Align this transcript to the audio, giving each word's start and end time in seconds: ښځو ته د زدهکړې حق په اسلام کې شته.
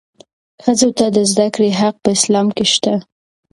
ښځو 0.63 0.89
ته 0.97 1.05
د 1.15 1.17
زدهکړې 1.31 1.69
حق 1.79 1.95
په 2.03 2.09
اسلام 2.17 2.47
کې 2.55 2.65
شته. 2.73 2.93